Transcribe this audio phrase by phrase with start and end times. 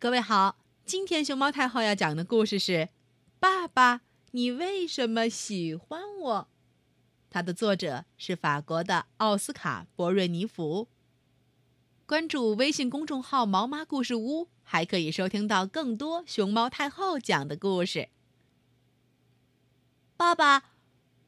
[0.00, 0.56] 各位好，
[0.86, 2.72] 今天熊猫太后要讲的故事是
[3.38, 4.00] 《爸爸，
[4.30, 6.34] 你为什么喜欢我》。
[7.28, 10.88] 它的作者是法国的奥斯卡·博瑞尼福。
[12.06, 18.08] 关注微信公众号“毛妈故事屋”，还可以收听到更多熊猫太后讲的故事。
[20.16, 20.62] 爸爸，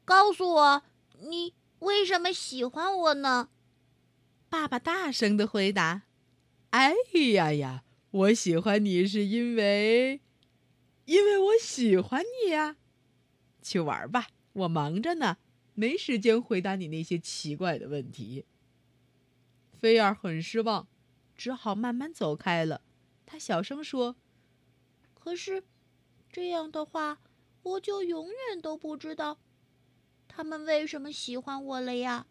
[0.03, 0.83] 告诉我，
[1.19, 3.49] 你为什么喜欢我呢？
[4.49, 6.01] 爸爸大声的回答
[6.71, 6.95] ：“哎
[7.35, 7.83] 呀呀，
[8.13, 10.21] 我喜欢你是因为，
[11.05, 12.77] 因为我喜欢你呀。
[13.59, 15.37] 去玩吧，我忙着呢，
[15.73, 18.45] 没时间回答你那些奇怪的问题。”
[19.81, 20.87] 菲儿很失望，
[21.35, 22.81] 只好慢慢走开了。
[23.25, 24.15] 他小声说
[25.15, 25.63] ：“可是，
[26.31, 27.19] 这样的话，
[27.63, 29.39] 我就永远都不知道，
[30.27, 32.27] 他们为什么喜欢我了呀。”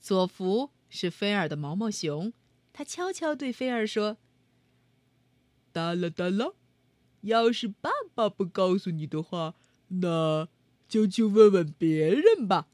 [0.00, 2.32] 佐福是菲儿的毛毛熊，
[2.78, 4.18] 他悄悄对菲儿说
[5.74, 6.52] ：“哒啦哒啦，
[7.22, 9.56] 要是爸爸不告诉你的话，
[9.88, 10.46] 那
[10.86, 12.68] 就去问问别人吧。”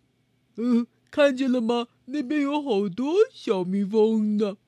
[0.56, 0.86] 嗯。
[1.10, 1.88] 看见了吗？
[2.06, 4.58] 那边有好多小蜜蜂呢，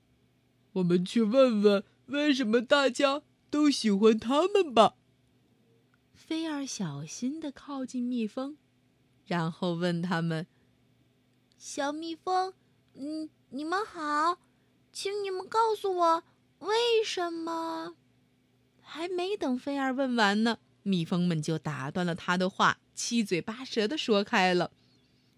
[0.73, 4.95] 我们去问问为什么大家都喜欢它们吧。
[6.15, 8.57] 菲儿小心的靠近蜜蜂，
[9.27, 10.47] 然后问他们
[11.59, 12.55] ：“小蜜蜂，
[12.95, 14.39] 嗯，你们好，
[14.97, 16.25] 请你们告诉我
[16.61, 17.97] 为什么？”
[18.81, 24.73] 还没等菲儿问完呢，蜜蜂们就打断了他的话，七嘴八舌的说开了。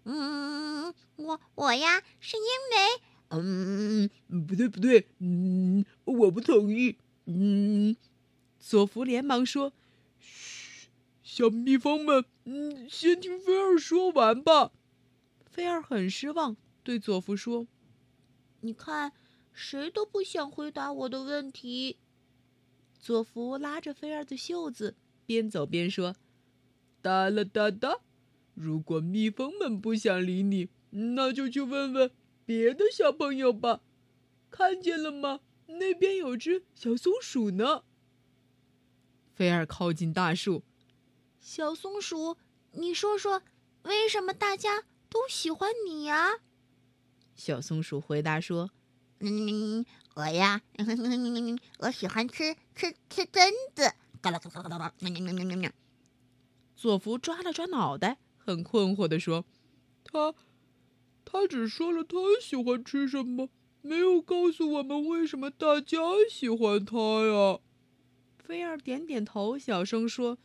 [0.05, 3.01] 嗯，我我呀，是因为，
[3.31, 4.09] 嗯，
[4.47, 7.97] 不对不对，嗯，我不同意，嗯，
[8.61, 9.73] 佐福连忙说
[10.21, 10.87] ：“嘘，
[11.21, 14.71] 小蜜蜂们，嗯，先听菲儿说完吧。”
[15.51, 17.67] 菲儿很失望，对佐夫说
[18.61, 19.11] ：“你看，
[19.61, 21.97] 谁都不想回答我的问题。”
[22.97, 26.15] 佐福拉着菲儿的袖子，边走边说
[27.01, 27.99] ：“哒啦哒哒。”
[28.55, 32.11] 如果蜜蜂们不想理你，那就去问问
[32.45, 33.81] 别的小朋友吧。
[34.49, 35.41] 看见了吗？
[35.67, 37.83] 那边有只小松鼠呢。
[39.33, 40.63] 菲尔靠近大树，
[41.39, 42.37] 小松鼠，
[42.71, 43.43] 你说说，
[43.83, 46.39] 为什么大家都喜欢你呀？
[47.35, 48.71] 小松鼠回答说
[49.19, 49.85] ：“嗯，
[50.15, 50.61] 我呀，
[51.79, 55.71] 我喜欢吃吃吃榛子。”嘎啦嘎啦嘎啦，喵喵喵喵喵。
[56.75, 58.17] 佐福抓了抓脑袋。
[58.37, 59.45] 很困惑的说
[60.03, 60.33] ：“他，
[61.23, 63.49] 他只说了他喜欢吃什么，
[63.81, 65.97] 没有告诉我们为什么大家
[66.29, 66.97] 喜欢他
[67.27, 67.59] 呀。”
[68.39, 70.37] 菲儿点点头，小声说：“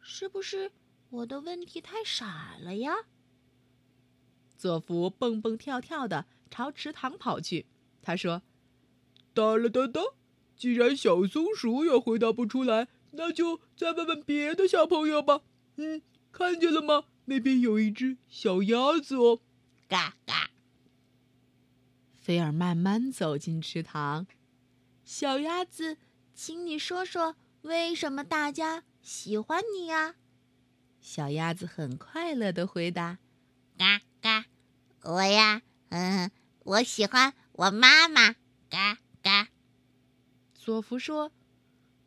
[0.00, 0.72] 是不是
[1.10, 2.92] 我的问题太傻了呀？”
[4.58, 7.66] 佐福蹦蹦跳跳的朝池塘跑去。
[8.04, 8.42] 他说
[9.34, 10.00] ：“哒啦哒哒，
[10.54, 15.40] 既然小松鼠也回答不出来，那就再问问别的小朋友吧。
[15.76, 19.40] 嗯，看见了吗？”那边有一只小鸭子哦，
[19.88, 20.50] 嘎嘎。
[22.20, 24.26] 菲尔慢慢走进池塘，
[25.04, 25.96] 小鸭子，
[26.34, 30.16] 请你说说为什么大家喜欢你呀？
[31.00, 33.18] 小鸭子很快乐的回答
[33.78, 34.44] ：“嘎嘎，
[35.02, 36.30] 我呀，嗯，
[36.64, 38.34] 我喜欢我妈妈。”
[38.70, 39.48] 嘎嘎。
[40.54, 41.32] 佐福说：“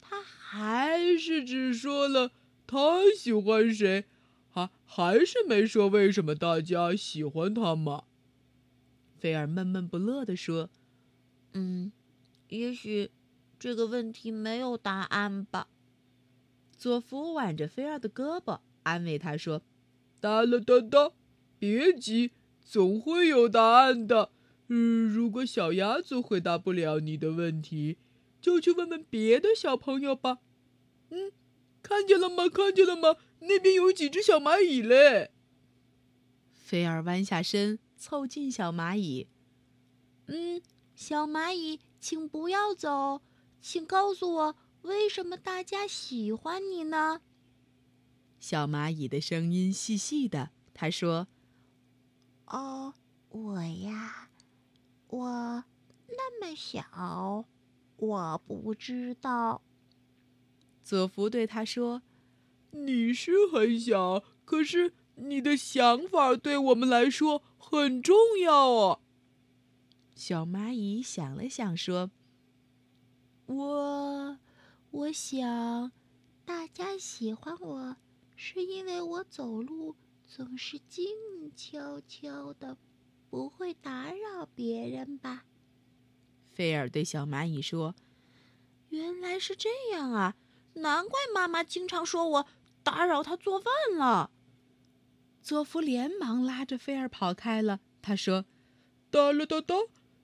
[0.02, 2.32] 他还是只说了
[2.66, 4.06] 他喜欢谁。”
[4.50, 8.06] 还还是没说为什么大家喜欢他嘛？
[9.20, 10.72] 菲尔闷闷不乐地说
[11.54, 11.92] ：“嗯，
[12.50, 13.12] 也许
[13.60, 15.68] 这个问题没有答案吧。”
[16.76, 19.62] 佐夫挽着菲尔的胳膊，安慰他说
[20.20, 21.12] ：“哒啦哒哒，
[21.60, 24.32] 别急，总会有答案的。
[24.68, 27.98] 嗯，如果小鸭子回答不了你的问题，
[28.42, 30.40] 就去问问别的小朋友吧。
[31.10, 31.32] 嗯，
[31.82, 32.50] 看见了吗？
[32.50, 35.32] 看见了吗？”那边有几只小蚂蚁嘞。
[36.52, 39.28] 菲儿弯下身，凑近小蚂蚁。
[40.26, 40.62] 嗯，
[40.96, 43.22] 小蚂蚁，请不要走，
[43.62, 47.22] 请告诉我，为什么大家喜欢你呢？
[48.40, 51.28] 小蚂蚁的声音细细的，它说
[52.48, 52.96] ：“哦，
[53.30, 54.27] 我呀，
[55.08, 55.64] 我
[56.08, 57.46] 那么小，
[57.98, 59.62] 我不知道。”
[60.84, 62.02] 佐福对他说。
[62.72, 69.00] 你是很小，可是你的想法对我们来说很重要哦。
[70.14, 72.12] 小蚂蚁想了想，说
[73.48, 74.38] ：“我，
[74.92, 75.92] 我想，
[76.46, 77.96] 大家喜欢我，
[78.36, 79.96] 是因为我走路
[80.28, 81.08] 总是静
[81.56, 82.78] 悄悄的，
[83.30, 85.46] 不会打扰别人吧？”
[86.52, 87.96] 菲尔对小蚂蚁说
[88.90, 90.36] ：“原来是这样啊！
[90.74, 92.48] 难怪妈妈经常说我
[92.84, 94.32] 打扰她做饭了。
[95.42, 97.80] 佐夫连忙拉着菲尔跑开了。
[98.02, 98.46] 他说
[99.10, 99.76] ：“哒啦哒哒，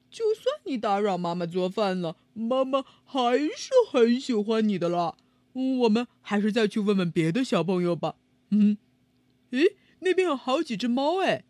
[0.10, 5.18] 就算你打扰妈妈做饭了，妈妈还是很喜欢你的啦。
[5.54, 8.16] 我们还是再去问问别的小朋友吧。”
[8.50, 8.78] 嗯，
[9.52, 11.46] 诶，那边有好几只猫哎。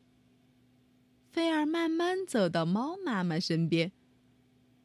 [1.34, 3.92] 菲儿慢慢走到猫妈妈身边。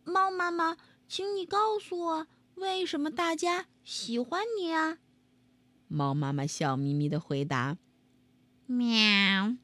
[0.03, 4.97] 猫妈妈，请你告诉我，为什么大家喜欢你啊？
[5.89, 7.77] 猫妈妈笑眯眯的回答。
[8.65, 9.56] 喵，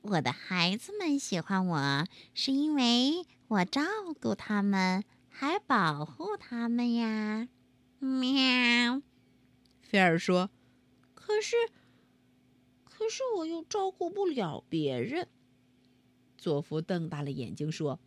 [0.00, 3.82] 我的孩子们喜欢我，是因为我照
[4.18, 7.48] 顾他们，还保护他们呀。
[7.98, 9.02] 喵，
[9.82, 10.48] 菲尔说
[11.12, 11.54] ：“可是，
[12.82, 15.28] 可是我又照顾不了别人。”
[16.44, 17.98] 佐夫瞪大了眼睛说：“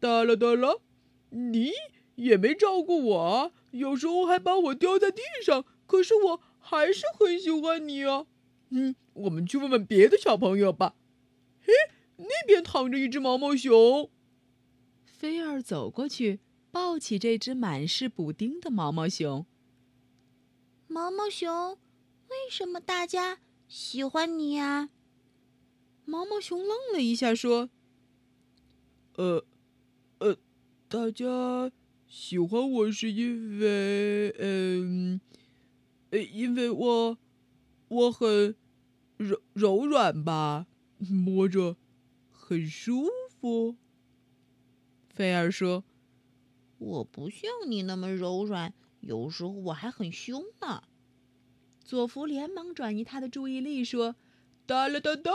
[0.00, 0.82] 哒了哒了，
[1.30, 1.70] 你
[2.16, 8.26] 也没照顾我，有时候还把我丢在地上，可是我还是很喜欢你啊。”
[8.70, 10.96] 嗯，我们去问问别的小朋友吧。
[11.60, 11.72] 嘿，
[12.16, 14.10] 那边躺着一只毛毛熊。
[15.04, 16.40] 菲儿走过去，
[16.72, 19.46] 抱起这只满是补丁的毛毛熊。
[20.88, 21.78] 毛毛熊，
[22.28, 23.38] 为什么大家
[23.68, 24.90] 喜欢你呀？
[26.08, 27.68] 毛毛熊愣了一下，说
[29.16, 29.44] ：“呃，
[30.20, 30.38] 呃，
[30.88, 31.70] 大家
[32.06, 35.20] 喜欢我是因为，嗯，
[36.10, 37.18] 呃，因为我。”
[37.88, 38.54] 我很
[39.16, 40.66] 柔柔软吧，
[40.98, 41.78] 摸着
[42.30, 43.06] 很舒
[43.40, 43.76] 服。
[45.08, 45.84] 菲儿说
[46.76, 50.82] ：“我不像你那么柔软，有时候我还很凶呢。”
[51.82, 54.16] 佐夫连忙转移他的注意力说
[54.66, 55.32] ：“哒啦哒哒，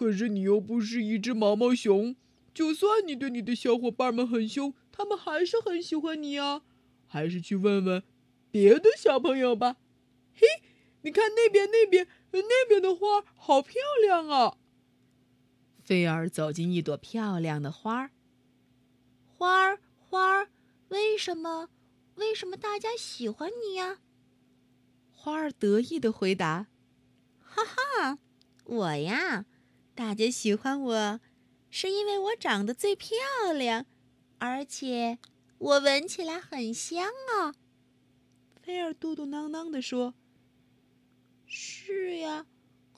[0.00, 2.16] 可是你又不是一只毛毛熊，
[2.54, 6.62] 就算你对你的小伙伴们很凶，他们还是很喜欢你啊。
[7.06, 8.02] 还是去问问
[8.50, 9.76] 别的小朋友吧。”
[10.32, 10.46] 嘿。
[11.02, 14.56] 你看那边，那边，那边的花好漂亮啊！
[15.82, 18.10] 菲儿走进一朵漂亮的花儿。
[19.36, 20.48] 花儿，花儿，
[20.88, 21.68] 为什么？
[22.16, 23.98] 为什么大家喜欢你呀？
[25.10, 26.68] 花儿得意的回答
[27.40, 28.18] ：“哈哈，
[28.64, 29.46] 我呀，
[30.00, 31.20] 大家喜欢我，
[31.68, 33.18] 是因为我长得最漂
[33.54, 33.84] 亮，
[34.38, 35.18] 而且
[35.58, 37.52] 我闻起来很香啊。”
[38.62, 40.14] 菲儿嘟嘟囔囔地说。
[41.44, 42.46] 是呀，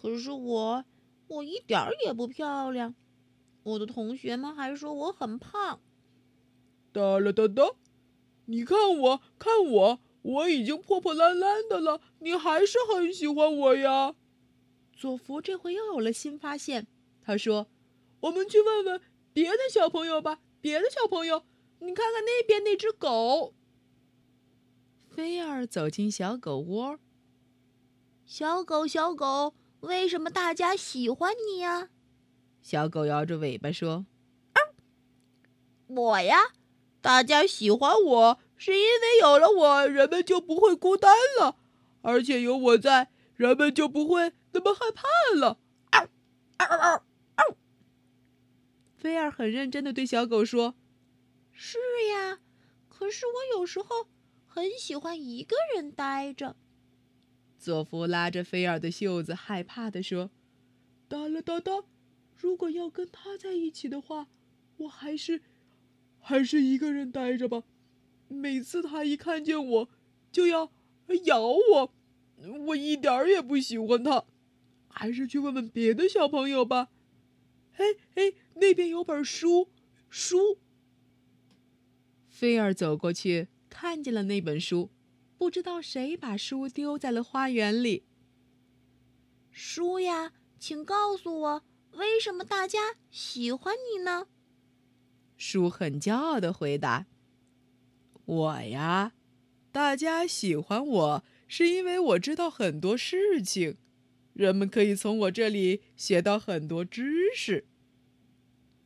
[0.00, 0.84] 可是我，
[1.26, 2.94] 我一点儿也不漂亮。
[3.64, 5.80] 我的同学们还说我很胖。
[6.92, 7.64] 哒啦哒哒，
[8.44, 14.14] 你看我，看我，我已经破破烂烂的了，你还是很喜欢我呀。
[14.94, 16.86] 佐福这回又有了新发现，
[17.22, 17.68] 他说
[18.20, 19.00] ：“我们去问问
[19.32, 21.44] 别的小朋友吧，别的小朋友，
[21.80, 23.54] 你看看那边那只狗。”
[25.10, 26.98] 菲儿走进小狗窝。
[28.24, 31.90] 小狗，小狗，为什么大家喜欢你呀？
[32.62, 34.06] 小狗摇着尾巴说
[35.88, 36.52] ：“我呀，
[37.00, 41.56] 大家喜欢我是因为有了我，人们就不会孤单了，
[42.02, 45.58] 而且有我在，人们就不会那么害怕了。”
[45.90, 46.08] 嗷
[46.58, 47.04] 嗷嗷
[47.36, 47.56] 嗷！
[48.96, 50.76] 菲儿很认真的对小狗说
[51.50, 51.78] ：“是
[52.10, 52.38] 呀，
[52.88, 54.08] 可是我有时候
[54.46, 56.56] 很喜欢一个人待着。”
[57.58, 60.30] 佐夫拉着菲尔的袖子，害怕地说
[61.08, 61.84] ：“哒啦哒哒，
[62.36, 64.28] 如果要跟他在一起的话，
[64.78, 65.42] 我还是
[66.20, 67.64] 还是一个人待着吧。
[68.28, 69.88] 每次他一看见我，
[70.30, 70.72] 就要
[71.24, 71.94] 咬我，
[72.66, 74.24] 我一点儿也不喜欢他。
[74.92, 76.90] 还是去问问别的小朋友吧。
[77.72, 79.70] 嘿嘿，那边有本书，
[80.08, 80.58] 书。”
[82.28, 84.90] 菲尔走过去，看见了那本书。
[85.38, 88.04] 不知道谁把书丢在了花园里。
[89.50, 94.28] 书呀，请告诉我，为什么大家喜欢你呢？
[95.36, 97.06] 书很骄傲的回答
[98.24, 99.14] ：“我呀，
[99.72, 103.76] 大家喜欢我是因为我知道很多事情，
[104.32, 107.66] 人们可以从我这里学到很多知识。”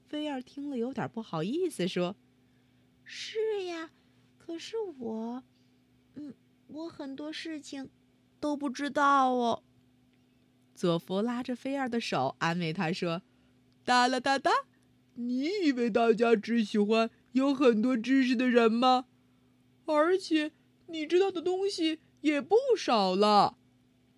[0.08, 2.16] 菲儿听了有点不好意思，说
[3.04, 3.90] ：“是呀，
[4.38, 5.44] 可是我，
[6.14, 6.34] 嗯。”
[6.68, 7.90] 我很多事情
[8.40, 9.62] 都不知道哦。
[10.74, 13.22] 佐夫拉着菲儿的手，安慰她说
[13.86, 14.50] ：“哒啦哒哒，
[15.14, 19.06] 你以为大家只喜欢有很多知识的人吗？
[19.84, 20.50] 而且
[20.88, 23.56] 你知道的东西也不少了。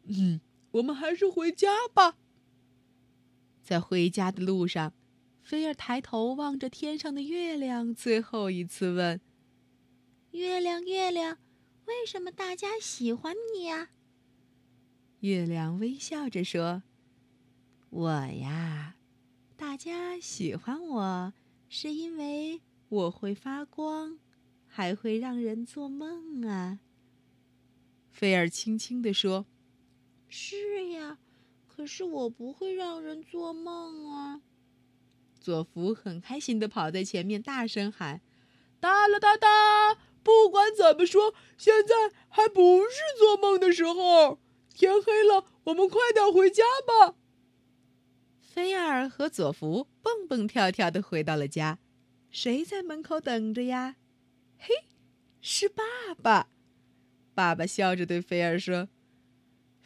[0.05, 0.41] 嗯，
[0.79, 2.17] 我们还是回家吧。”
[3.63, 4.95] 在回家的路上，
[5.43, 9.21] 菲儿抬头望着天上的月亮，最后一次问。
[10.33, 11.39] 月亮，月亮，
[11.87, 13.91] 为什么大家喜欢你呀？”
[15.21, 16.83] 月亮微笑着说
[17.91, 18.97] ：“我呀，
[19.57, 21.33] 大家喜欢我，
[21.69, 24.19] 是因为我会发光，
[24.67, 26.79] 还会让人做梦啊。”
[28.13, 29.47] 菲儿轻轻地说
[30.29, 31.19] ：“是呀，
[31.67, 34.41] 可是我不会让人做梦啊。”
[35.41, 38.21] 佐福很开心的跑在前面，大声喊
[38.81, 39.99] ：“哒啦哒哒！
[40.23, 44.39] 不管怎么说，现在还不是做梦的时候。”
[44.75, 47.17] 天黑了，我们快点回家吧。
[48.41, 51.79] 菲尔和佐福蹦蹦跳跳的回到了家，
[52.31, 53.97] 谁在门口等着呀？
[54.59, 54.75] 嘿，
[55.41, 55.83] 是爸
[56.23, 56.49] 爸。
[57.35, 58.89] 爸爸笑着对菲尔说：“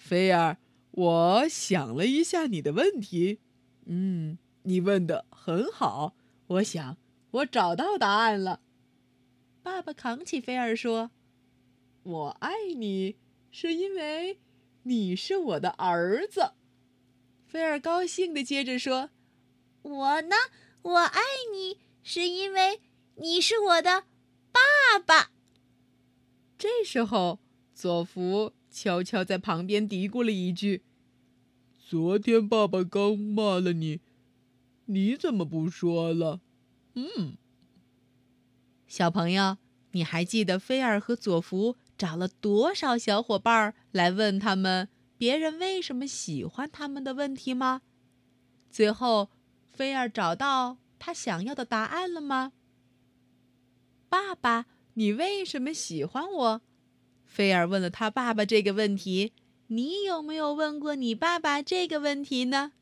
[0.03, 0.59] 菲尔，
[0.91, 3.39] 我想了一下你的问题，
[3.87, 6.17] 嗯，你问的很好。
[6.49, 6.99] 我想
[7.31, 8.61] 我找到答案了。”
[9.63, 11.13] 爸爸扛起菲尔说
[12.03, 13.17] ：“我爱你，
[13.53, 14.41] 是因为……”
[14.85, 16.55] 你是我的儿子，
[17.47, 19.11] 菲尔高兴的接着说
[19.83, 20.35] ：“我呢，
[20.83, 21.21] 我爱
[21.53, 22.81] 你，是因为
[23.15, 24.07] 你是我的
[24.51, 25.31] 爸爸。”
[26.59, 27.39] 这时候，
[27.73, 30.83] 佐福悄悄在旁边嘀咕了一句
[31.79, 34.01] ：“昨天爸爸刚骂了你，
[34.87, 36.41] 你怎么不说了？”
[36.95, 37.37] 嗯，
[38.87, 39.59] 小朋友，
[39.93, 41.77] 你还记得菲尔和佐福？
[41.99, 47.83] 找了多少小伙伴来问他们别人为什么喜欢他们的问题吗？
[48.71, 49.31] 最后，
[49.71, 52.53] 菲尔找到他想要的答案了吗？
[54.09, 56.63] 爸爸，你为什么喜欢我？
[57.33, 59.33] 菲尔问了他爸爸这个问题。
[59.69, 62.73] 你有没有问过你爸爸这个问题呢？